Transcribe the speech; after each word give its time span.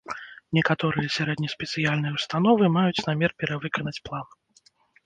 Некаторыя 0.57 1.11
сярэднеспецыяльныя 1.17 2.15
ўстановы 2.17 2.73
маюць 2.79 3.05
намер 3.13 3.31
перавыканаць 3.45 3.99
план. 4.09 4.27